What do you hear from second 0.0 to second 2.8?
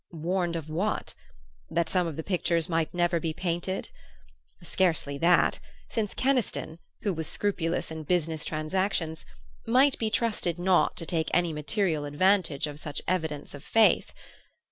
Warned of what? That some of the pictures